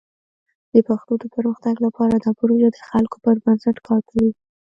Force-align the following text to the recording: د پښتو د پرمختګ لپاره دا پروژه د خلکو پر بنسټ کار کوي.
د 0.73 0.75
پښتو 0.87 1.13
د 1.19 1.23
پرمختګ 1.35 1.75
لپاره 1.85 2.13
دا 2.15 2.31
پروژه 2.39 2.69
د 2.71 2.77
خلکو 2.89 3.17
پر 3.23 3.35
بنسټ 3.43 3.77
کار 3.87 4.01
کوي. 4.09 4.31